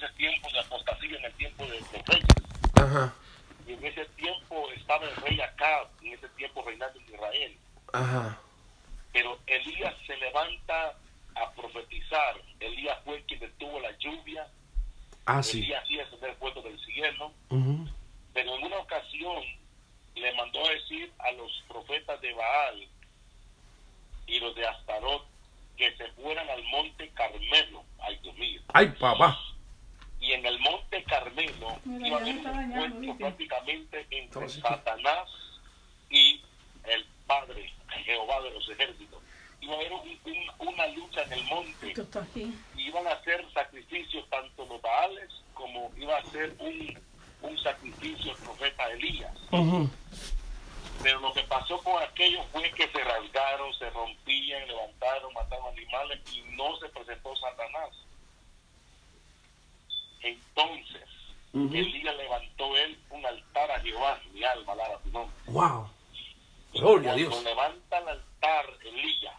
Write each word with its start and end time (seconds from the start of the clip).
ese 0.00 0.12
tiempo 0.14 0.48
de 0.52 0.60
apostasía, 0.60 1.18
en 1.18 1.24
el 1.24 1.32
tiempo 1.34 1.64
de 1.66 1.80
los 1.80 1.92
reyes. 1.92 2.26
Ajá. 2.74 3.14
Y 3.66 3.72
en 3.72 3.84
ese 3.84 4.04
tiempo 4.16 4.70
estaba 4.74 5.06
el 5.06 5.16
rey 5.16 5.40
Acab, 5.40 5.88
en 6.02 6.14
ese 6.14 6.28
tiempo 6.30 6.62
reinando 6.62 6.98
en 6.98 7.14
Israel. 7.14 7.58
Ajá. 7.92 8.40
Pero 9.12 9.38
Elías 9.46 9.94
se 10.06 10.16
levanta 10.16 10.94
a 11.34 11.50
profetizar. 11.52 12.40
Elías 12.60 12.98
fue 13.04 13.22
quien 13.24 13.40
detuvo 13.40 13.80
la 13.80 13.96
lluvia. 13.98 14.46
Ah, 15.26 15.42
sí. 15.42 15.58
Elías 15.58 15.82
hacía 15.82 16.04
descender 16.04 16.34
fuego 16.36 16.62
del 16.62 16.78
cielo. 16.80 17.32
Ujú. 17.50 17.88
Pero 18.32 18.56
en 18.56 18.64
una 18.64 18.78
ocasión 18.78 19.42
le 20.14 20.34
mandó 20.34 20.64
a 20.64 20.70
decir 20.70 21.12
a 21.18 21.32
los 21.32 21.64
profetas 21.68 22.20
de 22.20 22.32
Baal 22.32 22.88
y 24.26 24.40
los 24.40 24.54
de 24.54 24.66
Astarot 24.66 25.26
que 25.76 25.94
se 25.96 26.06
fueran 26.12 26.48
al 26.48 26.62
monte 26.64 27.08
Carmelo. 27.10 27.84
Ay, 28.00 28.18
Dios 28.22 28.36
mío. 28.36 28.60
Ay, 28.72 28.88
papá. 29.00 29.38
Y 30.20 30.32
en 30.32 30.44
el 30.44 30.58
monte 30.60 31.02
Iba 31.98 32.16
a 32.18 32.20
prácticamente 33.18 34.06
entre. 34.10 34.40
Satanás 34.62 35.28
y 36.10 36.40
el 36.84 37.04
Padre, 37.26 37.72
Jehová 38.04 38.40
de 38.42 38.50
los 38.50 38.68
ejércitos. 38.70 39.20
Iba 39.60 39.74
a 39.74 39.76
haber 39.76 39.92
un- 39.92 40.18
un- 40.24 40.68
una 40.68 40.86
lucha 40.88 41.22
en 41.24 41.32
el 41.34 41.44
monte. 41.44 41.92
Iban 42.76 43.06
a 43.06 43.12
hacer 43.12 43.44
sacrificios 43.52 44.28
tanto 44.30 44.64
los 44.66 44.80
Baales 44.80 45.28
como 45.54 45.92
iba 45.96 46.16
a 46.16 46.24
ser 46.26 46.54
un, 46.58 46.98
un 47.42 47.58
sacrificio 47.58 48.32
el 48.32 48.38
profeta 48.38 48.90
Elías. 48.90 49.36
Pero 51.02 51.20
lo 51.20 51.32
que 51.32 51.42
pasó 51.44 51.78
con 51.82 52.02
aquellos 52.02 52.44
fue 52.52 52.70
que 52.72 52.86
se 52.88 53.04
rasgaron, 53.04 53.72
se 53.74 53.88
rompían, 53.90 54.66
levantaron, 54.66 55.32
mataron 55.34 55.68
animales 55.76 56.20
y 56.32 56.40
no 56.56 56.76
se 56.78 56.88
presentó 56.90 57.34
Satanás. 57.36 57.90
Entonces, 60.22 61.04
Ujú. 61.66 61.74
Elías 61.76 62.16
levantó 62.16 62.76
él 62.76 62.98
un 63.10 63.26
altar 63.26 63.70
a 63.70 63.80
Jehová, 63.80 64.20
mi 64.32 64.44
alma, 64.44 64.72
alaba 64.72 64.98
tu 65.00 65.10
nombre. 65.10 65.36
Wow. 65.46 65.88
Gloria 66.72 67.10
a 67.12 67.14
Cuando 67.14 67.30
Dios. 67.30 67.44
levanta 67.44 67.98
el 67.98 68.08
altar 68.08 68.66
Elías, 68.84 69.34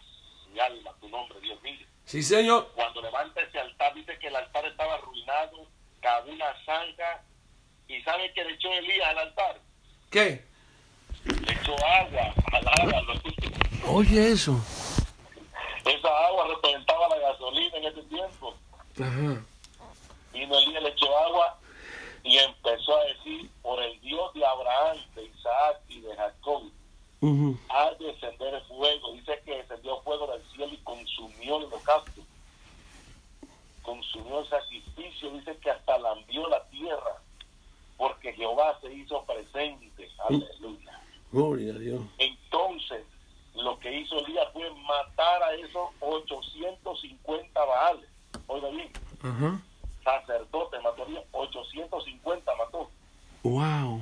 mi 0.53 0.59
alma, 0.59 0.91
tu 0.99 1.09
nombre, 1.09 1.39
Dios 1.41 1.61
mío. 1.61 1.85
Sí, 2.05 2.21
señor. 2.23 2.69
cuando 2.75 3.01
levanta 3.01 3.41
ese 3.41 3.59
altar, 3.59 3.93
dice 3.93 4.17
que 4.19 4.27
el 4.27 4.35
altar 4.35 4.65
estaba 4.65 4.95
arruinado, 4.95 5.65
cavó 6.01 6.31
una 6.31 6.53
zanja, 6.65 7.23
y 7.87 8.01
¿sabe 8.01 8.31
qué 8.33 8.43
le 8.43 8.53
echó 8.53 8.71
Elías 8.73 9.07
al 9.09 9.17
altar? 9.19 9.59
¿Qué? 10.09 10.45
Le 11.25 11.53
echó 11.53 11.73
agua 11.85 12.33
al 12.51 12.67
agua. 12.67 13.01
lo- 13.03 13.93
Oye, 13.93 14.31
eso. 14.31 14.59
Esa 15.85 16.27
agua 16.27 16.47
representaba 16.47 17.07
la 17.09 17.17
gasolina 17.17 17.77
en 17.77 17.85
ese 17.85 18.03
tiempo. 18.03 18.55
Ajá. 18.99 19.43
Vino 20.33 20.57
Elías, 20.57 20.83
le 20.83 20.89
echó 20.89 21.17
agua 21.17 21.59
y 22.31 22.37
empezó 22.37 22.95
a 22.95 23.03
decir, 23.03 23.51
por 23.61 23.83
el 23.83 23.99
Dios 23.99 24.33
de 24.33 24.45
Abraham, 24.45 24.97
de 25.15 25.25
Isaac 25.25 25.81
y 25.89 25.99
de 25.99 26.15
Jacob, 26.15 26.63
ha 27.67 27.91
de 27.99 28.05
descender 28.05 28.53
el 28.53 28.61
fuego. 28.63 29.11
Dice 29.11 29.41
que 29.43 29.57
descendió 29.57 30.01
fuego 30.03 30.27
del 30.27 30.41
cielo 30.51 30.73
y 30.73 30.77
consumió 30.77 31.57
el 31.57 31.65
holocausto. 31.65 32.21
Consumió 33.81 34.39
el 34.39 34.49
sacrificio. 34.49 35.29
Dice 35.31 35.57
que 35.57 35.71
hasta 35.71 35.97
lambió 35.99 36.47
la 36.47 36.63
tierra. 36.69 37.21
Porque 37.97 38.31
Jehová 38.31 38.79
se 38.79 38.93
hizo 38.93 39.21
presente. 39.25 40.09
Aleluya. 40.29 41.01
Gloria 41.33 41.73
a 41.73 41.79
Dios. 41.79 42.01
Entonces, 42.17 43.03
lo 43.55 43.77
que 43.79 43.91
hizo 43.91 44.17
Elías 44.19 44.47
fue 44.53 44.69
matar 44.69 45.43
a 45.43 45.53
esos 45.55 45.89
850 45.99 47.65
baales. 47.65 48.09
Oiga 48.47 48.69
bien, 48.69 48.89
Ajá 49.21 49.61
mató 50.81 51.05
bien, 51.05 51.23
850 51.31 52.55
mató. 52.55 52.89
Wow. 53.43 54.01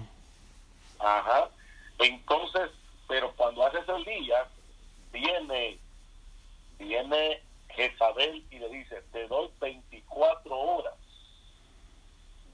Ajá. 1.00 1.50
Entonces, 2.00 2.72
pero 3.08 3.32
cuando 3.36 3.66
hace 3.66 3.80
ese 3.80 4.10
día, 4.10 4.48
viene, 5.12 5.78
viene 6.78 7.42
Jezabel 7.80 8.44
y 8.52 8.60
le 8.60 8.70
dice, 8.70 9.02
te 9.14 9.26
doy 9.28 9.50
24 9.62 10.54
horas 10.54 10.94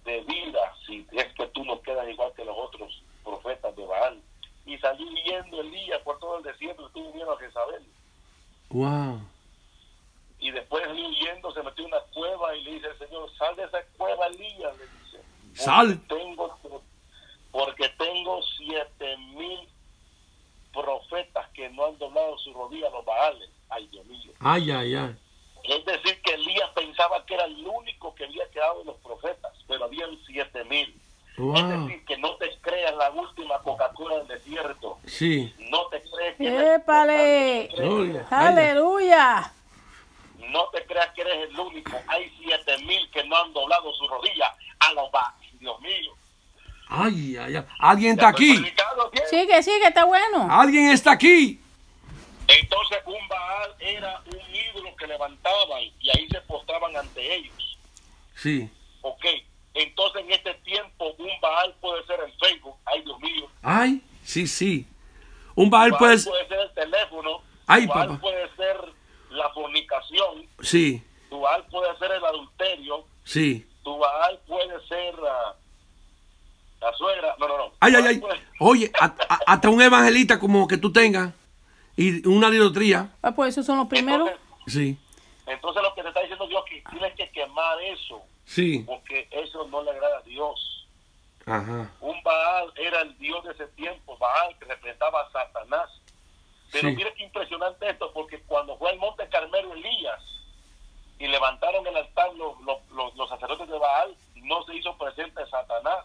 de 0.03 0.21
vida 0.21 0.73
si 0.85 1.07
es 1.13 1.33
que 1.33 1.47
tú 1.47 1.65
no 1.65 1.81
quedas 1.81 2.07
igual 2.07 2.31
que 2.35 2.45
los 2.45 2.55
otros 2.55 3.01
profetas 3.23 3.75
de 3.75 3.85
Baal. 3.87 4.21
Y 4.67 4.77
salió 4.77 5.07
huyendo 5.07 5.61
Elías 5.61 5.99
por 6.03 6.19
todo 6.19 6.37
el 6.37 6.43
desierto, 6.43 6.85
estuvo 6.85 7.11
viendo 7.11 7.33
a 7.33 7.39
Jezabel. 7.39 7.83
Wow. 8.69 9.21
Y 10.39 10.51
después 10.51 10.83
salió 10.85 11.07
huyendo, 11.07 11.51
se 11.51 11.63
metió 11.63 11.85
en 11.85 11.93
una 11.93 12.01
cueva 12.13 12.55
y 12.55 12.63
le 12.63 12.73
dice 12.73 12.87
al 12.87 12.99
Señor, 12.99 13.35
sal 13.35 13.55
de 13.55 13.63
esa 13.63 13.83
cueva, 13.97 14.27
Elías, 14.27 14.77
le 14.77 14.83
dice. 14.83 15.23
Porque 15.41 15.59
Sal. 15.59 16.07
Tengo, 16.07 16.59
porque 17.51 17.89
tengo 17.97 18.41
siete 18.57 19.17
mil 19.17 19.67
profetas 20.71 21.49
que 21.49 21.67
no 21.69 21.85
han 21.85 21.97
doblado 21.97 22.37
su 22.37 22.53
rodilla 22.53 22.87
a 22.87 22.91
los 22.91 23.05
baales. 23.05 23.49
Ay, 23.69 23.87
Dios 23.87 24.05
mío. 24.05 24.31
Ay, 24.39 24.71
ay, 24.71 24.95
ay. 24.95 25.15
Es 25.63 25.85
decir, 25.85 26.21
que 26.21 26.33
Elías 26.33 26.69
pensaba 26.75 27.25
que 27.25 27.33
era 27.33 27.45
el 27.45 27.65
único 27.65 28.13
que 28.13 28.25
había 28.25 28.47
quedado 28.51 28.79
de 28.79 28.85
los 28.85 28.97
profetas, 28.97 29.51
pero 29.67 29.85
habían 29.85 30.09
siete 30.27 30.63
mil. 30.65 31.01
Es 31.37 31.67
decir, 31.67 32.05
que 32.05 32.17
no 32.17 32.35
te 32.37 32.49
creas 32.61 32.95
la 32.95 33.09
última 33.11 33.59
Coca-Cola 33.59 34.19
del 34.19 34.27
desierto. 34.27 34.99
Sí. 35.05 35.53
No 35.69 35.87
te 35.87 36.01
crees 36.01 36.37
que 36.37 36.47
eres 36.47 36.77
¡Épale! 36.77 37.69
Gloria. 37.75 38.25
¡Aleluya! 38.29 39.51
No 40.37 40.69
te 40.69 40.85
creas 40.85 41.11
que 41.13 41.21
eres 41.21 41.49
el 41.49 41.59
único. 41.59 41.91
Hay 42.07 42.31
siete 42.39 42.77
mil 42.85 43.09
que 43.11 43.23
no 43.25 43.35
han 43.35 43.51
doblado 43.51 43.93
su 43.95 44.07
rodilla 44.07 44.55
a 44.79 44.93
los 44.93 45.11
baales. 45.11 45.59
Dios 45.59 45.81
mío. 45.81 46.13
Ay, 46.87 47.35
ay, 47.37 47.55
ay. 47.57 47.65
Alguien 47.79 48.13
está 48.13 48.29
aquí. 48.29 48.55
Sigue, 49.29 49.63
sigue, 49.63 49.87
está 49.87 50.05
bueno. 50.05 50.47
Alguien 50.49 50.91
está 50.91 51.11
aquí. 51.11 51.59
Entonces 52.47 52.99
un 53.05 53.27
Baal 53.27 53.75
era 53.79 54.21
un 54.25 54.55
ídolo 54.55 54.95
que 54.95 55.07
levantaban 55.07 55.81
y 55.99 56.09
ahí 56.17 56.27
se 56.29 56.41
postraban 56.41 56.95
ante 56.95 57.35
ellos. 57.35 57.77
Sí. 58.35 58.69
Ok, 59.01 59.25
entonces 59.73 60.21
en 60.23 60.31
este 60.31 60.53
tiempo 60.55 61.13
un 61.17 61.29
Baal 61.41 61.73
puede 61.81 62.05
ser 62.05 62.19
el 62.25 62.31
Facebook, 62.39 62.75
ay 62.85 63.01
Dios 63.03 63.19
mío. 63.19 63.47
Ay, 63.61 64.01
sí, 64.23 64.47
sí. 64.47 64.87
Un 65.55 65.69
Baal 65.69 65.91
Baal 65.91 65.99
puede 65.99 66.19
ser 66.19 66.59
el 66.59 66.71
teléfono, 66.73 67.41
Ay, 67.67 67.85
Baal 67.87 68.07
papá. 68.09 68.21
puede 68.21 68.55
ser 68.55 68.77
la 69.31 69.49
fornicación, 69.49 70.47
Sí, 70.61 71.01
tu 71.29 71.39
Baal 71.39 71.65
puede 71.67 71.97
ser 71.97 72.11
el 72.11 72.23
adulterio, 72.25 73.05
sí. 73.23 73.65
tu 73.83 73.97
Baal 73.97 74.39
puede 74.47 74.87
ser 74.87 75.15
ah, 75.27 75.55
la 76.81 76.93
suegra, 76.93 77.35
no, 77.39 77.47
no, 77.47 77.57
no. 77.57 77.71
Ay, 77.79 77.95
ay, 77.95 78.03
ay. 78.07 78.17
puede- 78.19 78.41
Oye, 78.59 78.91
hasta 79.47 79.69
un 79.69 79.81
evangelista 79.81 80.39
como 80.39 80.67
que 80.67 80.77
tú 80.77 80.91
tengas 80.91 81.33
y 81.97 82.27
una 82.27 82.49
idolatría. 82.49 83.09
Ah, 83.21 83.31
pues 83.31 83.49
esos 83.53 83.65
son 83.65 83.77
los 83.77 83.87
primeros. 83.87 84.27
Entonces, 84.29 84.45
Sí, 84.67 84.97
entonces 85.45 85.83
lo 85.83 85.93
que 85.93 86.01
te 86.01 86.07
está 86.07 86.21
diciendo 86.21 86.47
Dios 86.47 86.63
que 86.67 86.83
tienes 86.89 87.13
que 87.15 87.29
quemar 87.29 87.79
eso, 87.83 88.21
sí. 88.45 88.79
porque 88.85 89.27
eso 89.31 89.67
no 89.67 89.83
le 89.83 89.91
agrada 89.91 90.17
a 90.17 90.21
Dios. 90.23 90.87
Ajá. 91.45 91.91
Un 92.01 92.23
Baal 92.23 92.73
era 92.75 93.01
el 93.01 93.15
dios 93.19 93.43
de 93.45 93.51
ese 93.51 93.67
tiempo, 93.67 94.17
Baal 94.17 94.57
que 94.57 94.65
representaba 94.65 95.21
a 95.21 95.31
Satanás. 95.31 95.89
Pero 96.71 96.89
Sí. 96.89 96.95
mire 96.95 97.13
qué 97.13 97.23
impresionante 97.25 97.87
esto, 97.87 98.11
porque 98.11 98.39
cuando 98.41 98.75
fue 98.79 98.89
al 98.89 98.97
monte 98.97 99.29
Carmelo 99.29 99.73
Elías 99.75 100.21
y 101.19 101.27
levantaron 101.27 101.85
el 101.85 101.95
altar 101.95 102.33
los, 102.33 102.59
los, 102.61 102.77
los- 102.91 103.15
los 103.15 103.29
sacerdotes 103.29 103.69
de 103.69 103.77
Baal, 103.77 104.15
no 104.37 104.63
se 104.65 104.75
hizo 104.75 104.97
presente 104.97 105.45
Satanás. 105.49 106.03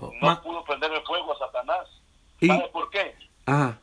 Oh, 0.00 0.10
No 0.20 0.26
ma- 0.26 0.42
pudo 0.42 0.64
prender 0.64 0.92
el 0.92 1.02
fuego 1.02 1.32
a 1.32 1.38
Satanás. 1.38 1.86
Y- 2.40 2.48
¿Sabe 2.48 2.68
por 2.68 2.90
qué? 2.90 3.14
Ajá. 3.46 3.78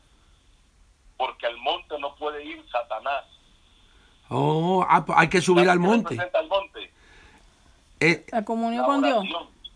Porque 1.17 1.45
al 1.47 1.55
monte 1.57 1.97
no 1.99 2.13
puede 2.15 2.43
ir 2.43 2.64
Satanás. 2.81 3.23
Oh, 4.29 4.85
ah, 4.89 5.05
pues 5.05 5.17
hay 5.17 5.29
que 5.29 5.41
subir 5.41 5.65
¿Sabe 5.65 5.71
al 5.71 5.79
qué 5.79 5.85
monte. 5.87 6.09
representa 6.09 6.39
al 6.39 6.47
monte? 6.47 6.91
Eh, 7.99 8.25
La 8.31 8.43
comunión 8.43 8.81
La 8.81 8.87
con 8.87 9.01
Dios. 9.03 9.25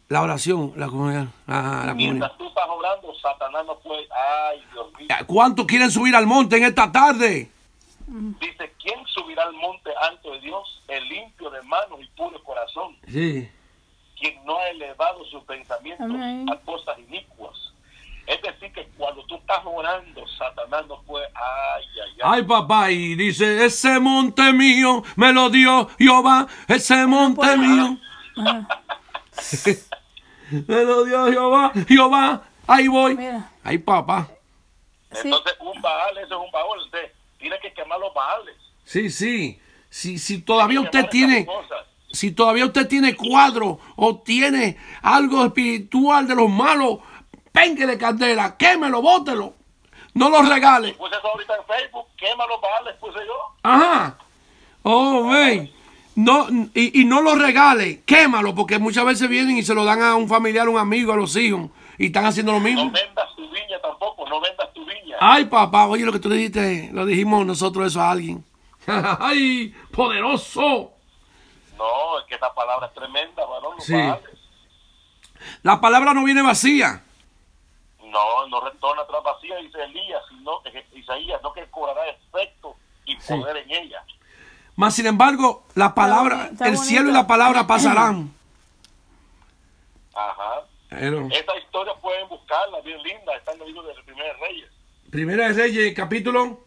la 0.10 0.22
oración, 0.22 0.74
la 0.76 0.88
comunión. 0.88 1.32
Ajá, 1.48 1.72
la 1.86 1.92
comunión. 1.92 1.96
Mientras 2.18 2.38
tú 2.38 2.48
estás 2.48 2.66
orando, 2.68 3.14
Satanás 3.22 3.66
no 3.66 3.78
puede. 3.80 4.08
Ay, 4.12 4.64
Dios 4.74 4.88
mío. 4.98 5.08
¿Cuántos 5.28 5.66
quieren 5.66 5.92
subir 5.92 6.16
al 6.16 6.26
monte 6.26 6.58
en 6.58 6.64
esta 6.66 6.92
tarde? 6.92 7.50
Dice, 8.08 8.74
¿quién 8.82 9.06
subirá 9.06 9.44
al 9.44 9.54
monte 9.54 9.92
alto 10.02 10.32
de 10.32 10.40
Dios? 10.42 10.82
El 10.88 11.08
limpio 11.08 11.50
de 11.52 11.62
manos 11.62 12.00
y 12.02 12.08
puro 12.18 12.44
corazón, 12.44 12.98
Sí. 13.08 13.48
quien 14.20 14.44
no 14.46 14.58
ha 14.58 14.68
elevado 14.70 15.24
sus 15.26 15.44
pensamientos 15.44 16.06
Amén. 16.10 16.50
a 16.52 16.56
cosas 16.62 16.98
inicuas. 17.00 17.69
Es 18.30 18.40
decir, 18.44 18.72
que 18.72 18.88
cuando 18.96 19.26
tú 19.26 19.38
estás 19.38 19.62
orando, 19.66 20.24
Satanás 20.38 20.86
no 20.88 21.02
puede, 21.02 21.26
ay, 21.34 21.84
ay, 21.96 22.12
ay. 22.12 22.20
Ay, 22.22 22.44
papá, 22.44 22.92
y 22.92 23.16
dice, 23.16 23.66
ese 23.66 24.00
monte 24.00 24.54
mío 24.54 25.04
me 25.16 25.34
lo 25.34 25.50
dio 25.50 25.90
Jehová, 25.98 26.48
ese 26.68 27.08
monte 27.08 27.58
mío. 27.58 27.98
me 30.68 30.84
lo 30.84 31.06
dio 31.06 31.26
Jehová, 31.26 31.72
Jehová, 31.88 32.44
ahí 32.68 32.88
voy. 32.88 33.18
Mira. 33.18 33.50
Ay, 33.64 33.80
papá. 33.80 34.30
Sí. 35.12 35.22
Entonces, 35.24 35.56
un 35.62 35.82
Baal, 35.82 36.16
eso 36.20 36.40
es 36.40 36.46
un 36.46 36.52
Baal. 36.52 36.80
Usted 36.86 37.12
tiene 37.40 37.58
que 37.60 37.74
quemar 37.74 38.00
los 38.00 38.14
Baales. 38.14 38.56
Sí, 38.84 39.10
sí. 39.10 39.60
Si, 39.90 40.20
si 40.20 40.44
todavía 40.44 40.82
usted 40.82 41.08
tiene, 41.10 41.48
si 42.12 42.30
todavía 42.32 42.68
usted 42.68 42.88
tiene 42.88 43.16
cuadro 43.16 43.80
o 43.96 44.20
tiene 44.20 44.78
algo 45.02 45.46
espiritual 45.46 46.28
de 46.28 46.36
los 46.36 46.48
malos, 46.48 47.00
pénguele 47.52 47.98
candela, 47.98 48.58
quémelo, 48.58 49.02
bótelo. 49.02 49.54
No 50.14 50.30
lo 50.30 50.42
regale. 50.42 50.94
Puse 50.94 51.16
eso 51.16 51.28
ahorita 51.28 51.56
en 51.56 51.64
Facebook, 51.66 52.06
quémalo 52.18 52.60
vale, 52.60 52.94
puse 53.00 53.20
yo. 53.20 53.56
Ajá. 53.64 54.18
Oh, 54.84 55.28
wey. 55.30 55.74
No, 56.16 56.48
y, 56.74 57.02
y 57.02 57.06
no 57.06 57.22
lo 57.22 57.36
regale, 57.36 58.02
quémalo, 58.04 58.54
porque 58.54 58.78
muchas 58.80 59.06
veces 59.06 59.30
vienen 59.30 59.58
y 59.58 59.64
se 59.64 59.74
lo 59.74 59.86
dan 59.86 60.02
a 60.02 60.16
un 60.16 60.28
familiar, 60.28 60.68
a 60.68 60.70
un 60.70 60.78
amigo, 60.78 61.14
a 61.14 61.16
los 61.16 61.36
hijos, 61.38 61.70
y 61.98 62.08
están 62.08 62.26
haciendo 62.26 62.52
lo 62.52 62.58
No 62.60 62.64
mismo. 62.66 62.92
vendas 62.92 63.30
tu 63.38 63.50
viña 63.50 63.80
tampoco, 63.82 64.28
no 64.28 64.42
vendas 64.42 64.74
tu 64.74 64.84
viña. 64.86 65.16
Ay, 65.22 65.46
papá, 65.46 65.86
oye 65.88 66.04
lo 66.06 66.12
que 66.12 66.20
tú 66.20 66.30
dijiste, 66.30 66.90
lo 66.92 67.06
dijimos 67.06 67.46
nosotros 67.46 67.88
eso 67.88 68.02
a 68.02 68.12
alguien. 68.12 68.44
Ay, 68.88 69.74
poderoso. 69.94 70.92
No, 71.78 72.20
es 72.20 72.26
que 72.28 72.36
esa 72.36 72.54
palabra 72.54 72.88
es 72.88 72.94
tremenda, 72.94 73.46
varón, 73.46 73.76
no 73.78 73.82
Sí. 73.84 73.94
vale. 73.94 74.22
La 75.64 75.80
palabra 75.80 76.14
no 76.14 76.24
viene 76.26 76.42
vacía. 76.42 77.04
No, 78.10 78.48
no 78.48 78.62
retorna 78.62 79.04
atrás 79.04 79.22
vacía, 79.24 79.56
dice 79.58 79.84
Elías, 79.84 80.22
sino, 80.30 80.62
Isaías, 80.94 81.42
no 81.44 81.54
que 81.54 81.66
cobrará 81.70 82.08
efecto 82.08 82.76
y 83.06 83.16
Sí. 83.20 83.34
poder 83.34 83.58
en 83.58 83.72
ella. 83.72 84.04
Más 84.76 84.96
sin 84.96 85.08
embargo, 85.08 85.64
la 85.76 85.94
palabra, 85.94 86.50
está 86.52 86.68
el 86.68 86.78
cielo 86.78 87.10
y 87.10 87.14
la 87.14 87.28
palabra 87.28 87.68
pasarán. 87.68 88.34
Ajá. 90.16 90.64
Pero, 90.90 91.28
Esta 91.32 91.58
historia 91.58 91.94
pueden 91.96 92.28
buscarla, 92.30 92.80
bien 92.82 93.02
linda, 93.04 93.36
está 93.36 93.52
en 93.54 93.62
el 93.62 93.68
libro 93.68 93.84
de 93.84 93.94
los 93.94 94.04
primeros 94.06 94.40
reyes. 94.40 94.70
Primera 95.12 95.48
de 95.48 95.54
Reyes, 95.54 95.94
capítulo 95.96 96.60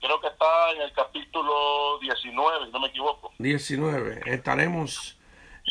Creo 0.00 0.20
que 0.20 0.26
está 0.26 0.72
en 0.72 0.82
el 0.82 0.92
capítulo 0.92 1.98
19, 2.00 2.66
si 2.66 2.72
no 2.72 2.80
me 2.80 2.88
equivoco. 2.88 3.32
19. 3.38 4.22
Estaremos 4.26 5.16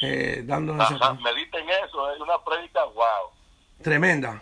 eh, 0.01 0.41
dando 0.45 0.73
esa 0.75 0.95
Ajá, 0.95 1.13
mediten 1.15 1.69
eso, 1.69 2.11
es 2.13 2.19
una 2.21 2.37
prédica, 2.43 2.85
wow. 2.85 3.29
Tremenda. 3.81 4.41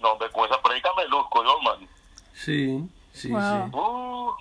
No, 0.00 0.12
hombre, 0.12 0.28
con 0.30 0.44
esa 0.50 0.60
prédica 0.60 0.90
me 0.96 1.06
luzco 1.08 1.42
yo, 1.44 1.60
man. 1.62 1.88
Sí, 2.34 2.80
sí, 3.12 3.28
Wow. 3.30 3.40
sí. 3.40 3.76
Uh, 3.76 4.34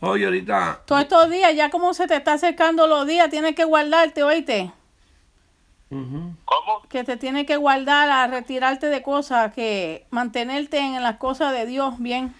Oye, 0.00 0.24
ahorita, 0.26 0.82
Todos 0.86 1.02
estos 1.02 1.28
días, 1.30 1.54
ya 1.56 1.70
como 1.70 1.92
se 1.92 2.06
te 2.06 2.14
está 2.16 2.34
acercando 2.34 2.86
los 2.86 3.06
días, 3.06 3.28
tienes 3.30 3.54
que 3.56 3.64
guardarte, 3.64 4.22
oíste. 4.22 4.70
¿Cómo? 5.90 6.82
Que 6.88 7.02
te 7.02 7.16
tienes 7.16 7.46
que 7.46 7.56
guardar 7.56 8.08
a 8.10 8.26
retirarte 8.26 8.86
de 8.88 9.02
cosas, 9.02 9.52
que 9.54 10.06
mantenerte 10.10 10.78
en 10.78 11.02
las 11.02 11.16
cosas 11.16 11.52
de 11.52 11.66
Dios 11.66 11.94
bien. 11.98 12.34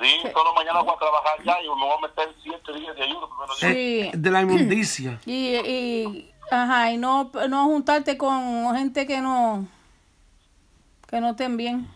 Sí, 0.00 0.16
solo 0.32 0.54
mañana 0.54 0.80
voy 0.80 0.94
a 0.94 0.98
trabajar 0.98 1.42
ya 1.44 1.60
y 1.62 1.68
me 1.68 1.74
voy 1.74 1.92
a 1.98 2.00
meter 2.08 2.34
siete 2.42 2.72
días 2.72 2.96
de 2.96 3.02
ayuno. 3.04 3.28
Sí. 3.58 3.66
eh, 3.66 4.10
de 4.14 4.30
la 4.30 4.40
inmundicia. 4.40 5.20
Y, 5.26 5.54
y, 5.56 6.30
ajá, 6.50 6.92
y 6.92 6.96
no, 6.96 7.30
no 7.48 7.64
juntarte 7.66 8.16
con 8.16 8.74
gente 8.76 9.06
que 9.06 9.20
no, 9.20 9.66
que 11.08 11.20
no 11.20 11.30
estén 11.30 11.56
bien. 11.56 11.88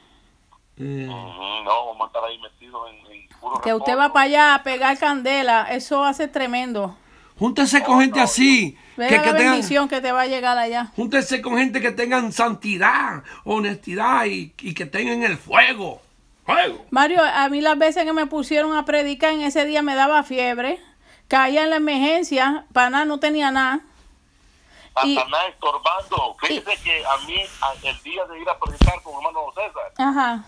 Eh, 0.76 1.06
Ujú, 1.08 1.64
no, 1.64 1.86
vamos 1.86 2.00
a 2.02 2.06
estar 2.06 2.24
ahí 2.24 2.38
metidos 2.38 2.82
en, 2.90 3.12
en 3.12 3.28
puro 3.40 3.60
Que 3.60 3.72
usted 3.74 3.96
va 3.96 4.12
para 4.12 4.24
allá 4.24 4.54
a 4.56 4.62
pegar 4.64 4.98
candela, 4.98 5.64
eso 5.70 6.04
hace 6.04 6.26
tremendo. 6.28 6.96
júntese 7.38 7.82
con 7.82 8.00
gente 8.00 8.20
así. 8.20 8.76
Que, 8.96 9.16
la 9.18 9.34
tengan, 9.34 9.36
bendición 9.36 9.88
que 9.88 10.00
te 10.00 10.12
va 10.12 10.22
a 10.22 10.26
llegar 10.26 10.56
allá. 10.58 10.92
júntese 10.96 11.42
con 11.42 11.56
gente 11.58 11.80
que 11.80 11.90
tengan 11.92 12.32
santidad, 12.32 13.22
honestidad 13.44 14.24
y, 14.26 14.52
y 14.60 14.74
que 14.74 14.86
tengan 14.86 15.22
el 15.22 15.36
fuego. 15.36 16.00
Fuego. 16.44 16.84
Mario, 16.90 17.22
a 17.22 17.48
mí 17.48 17.60
las 17.60 17.78
veces 17.78 18.04
que 18.04 18.12
me 18.12 18.26
pusieron 18.26 18.76
a 18.76 18.84
predicar 18.84 19.32
en 19.32 19.40
ese 19.42 19.64
día 19.64 19.82
me 19.82 19.94
daba 19.94 20.22
fiebre, 20.24 20.78
caía 21.26 21.64
en 21.64 21.70
la 21.70 21.76
emergencia, 21.76 22.66
para 22.72 22.90
nada, 22.90 23.04
no 23.06 23.18
tenía 23.18 23.50
nada. 23.50 23.80
Y- 25.02 25.14
Satanás 25.16 25.40
estorbando. 25.48 26.36
Fíjese 26.40 26.82
que 26.82 27.04
a 27.04 27.16
mí, 27.26 27.36
a- 27.60 27.88
el 27.88 28.02
día 28.02 28.24
de 28.26 28.38
ir 28.40 28.48
a 28.48 28.58
predicar 28.58 29.02
con 29.02 29.14
hermano 29.14 29.40
César, 29.54 29.92
Ajá. 29.98 30.44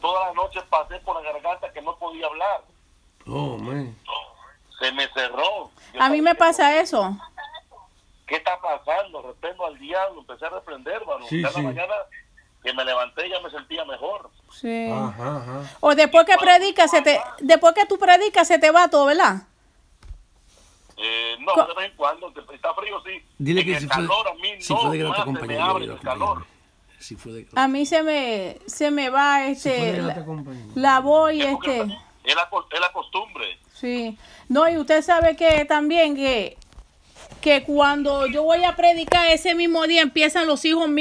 toda 0.00 0.26
la 0.26 0.32
noche 0.34 0.60
pasé 0.68 0.98
por 1.00 1.22
la 1.22 1.32
garganta 1.32 1.72
que 1.72 1.80
no 1.80 1.94
podía 1.96 2.26
hablar. 2.26 2.62
Oh, 3.26 3.56
man. 3.58 3.96
Se 4.80 4.90
me 4.92 5.06
cerró. 5.12 5.70
Yo 5.94 6.02
A 6.02 6.08
mí 6.08 6.20
me 6.20 6.32
que- 6.32 6.38
pasa 6.38 6.80
eso. 6.80 7.16
¿Qué 8.26 8.36
está 8.36 8.58
pasando? 8.60 9.22
Reprendo 9.22 9.66
al 9.66 9.78
diablo, 9.78 10.20
empecé 10.20 10.46
a 10.46 10.50
reprender, 10.50 10.94
hermano. 10.94 11.26
Sí, 11.28 11.36
sí. 11.36 11.42
la 11.42 11.62
mañana 11.62 11.94
que 12.62 12.72
me 12.72 12.84
levanté 12.84 13.28
ya 13.28 13.38
me 13.40 13.50
sentía 13.50 13.84
mejor. 13.84 14.30
Sí. 14.52 14.90
Ajá, 14.90 15.36
ajá. 15.36 15.62
O 15.80 15.94
después 15.94 16.24
que 16.26 16.36
predicas, 16.36 16.90
se 16.90 17.02
te, 17.02 17.20
después 17.40 17.74
que 17.74 17.84
tú 17.86 17.98
predicas, 17.98 18.46
se 18.48 18.58
te 18.58 18.70
va 18.70 18.88
todo, 18.88 19.06
¿verdad? 19.06 19.42
Eh, 21.04 21.36
no, 21.40 21.66
de 21.66 21.74
vez 21.74 21.90
en 21.90 21.96
cuando, 21.96 22.32
está 22.54 22.72
frío, 22.74 23.02
sí. 23.04 23.22
Dile 23.38 23.60
En 23.62 23.66
que 23.66 23.72
el 23.74 23.80
si 23.80 23.86
fue, 23.88 23.96
calor 23.96 24.28
a 24.28 24.34
mí 24.34 24.48
si 24.60 24.72
no, 24.72 24.80
fue 24.80 24.98
de 24.98 25.46
me 25.48 25.58
abre 25.58 25.84
el 25.86 25.98
calor. 25.98 26.46
Si 27.00 27.16
fue 27.16 27.32
de 27.32 27.44
que 27.46 27.50
A 27.58 27.66
mí 27.66 27.84
se 27.84 28.04
me, 28.04 28.58
se 28.66 28.92
me 28.92 29.10
va 29.10 29.46
este, 29.46 30.00
la, 30.00 30.24
la 30.76 31.00
voz 31.00 31.32
y 31.32 31.42
Es 31.42 31.50
porque 31.52 31.80
este. 31.80 31.98
Es 32.24 32.36
la, 32.36 32.48
cos- 32.48 32.66
es 32.70 32.78
la 32.80 32.92
costumbre. 32.92 33.58
Sí. 33.74 34.16
No, 34.48 34.68
y 34.68 34.76
usted 34.76 35.02
sabe 35.02 35.34
que 35.34 35.64
también 35.64 36.14
que, 36.14 36.56
que 37.40 37.64
cuando 37.64 38.28
yo 38.28 38.44
voy 38.44 38.62
a 38.62 38.76
predicar 38.76 39.28
ese 39.28 39.56
mismo 39.56 39.84
día 39.88 40.02
empiezan 40.02 40.46
los 40.46 40.64
hijos 40.64 40.88
míos. 40.88 40.92